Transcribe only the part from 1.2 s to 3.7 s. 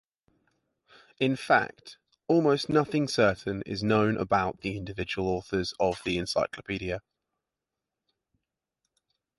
fact, almost nothing certain